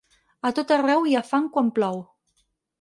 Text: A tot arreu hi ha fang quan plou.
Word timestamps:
A 0.49 0.51
tot 0.59 0.73
arreu 0.77 1.05
hi 1.11 1.15
ha 1.19 1.23
fang 1.29 1.47
quan 1.53 1.71
plou. 1.79 2.05